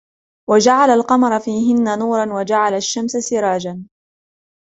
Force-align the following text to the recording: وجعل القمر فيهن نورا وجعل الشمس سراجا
وجعل 0.49 0.89
القمر 0.89 1.39
فيهن 1.39 1.99
نورا 1.99 2.33
وجعل 2.39 2.73
الشمس 2.73 3.11
سراجا 3.11 3.83